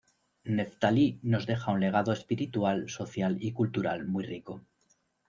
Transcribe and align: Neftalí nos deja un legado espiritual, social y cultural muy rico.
Neftalí 0.59 1.19
nos 1.21 1.45
deja 1.45 1.69
un 1.71 1.79
legado 1.79 2.11
espiritual, 2.11 2.89
social 2.89 3.37
y 3.39 3.51
cultural 3.51 4.07
muy 4.07 4.23
rico. 4.25 4.63